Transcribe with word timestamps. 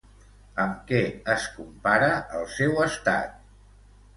Amb 0.63 0.79
què 0.91 1.01
es 1.33 1.45
compara 1.57 2.09
el 2.41 2.49
seu 2.57 2.83
estat? 2.87 3.37